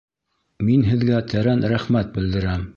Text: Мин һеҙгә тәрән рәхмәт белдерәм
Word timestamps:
Мин 0.69 0.87
һеҙгә 0.87 1.21
тәрән 1.35 1.63
рәхмәт 1.75 2.13
белдерәм 2.19 2.69